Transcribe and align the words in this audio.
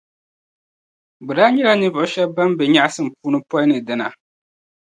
Bɛ 1.25 1.31
daa 1.37 1.49
nyɛla 1.53 1.73
ninvuɣu 1.75 2.07
shεba 2.13 2.33
ban 2.35 2.49
be 2.57 2.63
nyεɣisim 2.67 3.07
puuni 3.19 3.39
pɔi 3.49 3.63
ni 3.67 3.77
dina. 3.87 4.07